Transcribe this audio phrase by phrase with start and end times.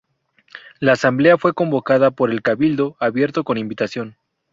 [0.79, 4.17] La asamblea fue convocada por el cabildo abierto con invitación.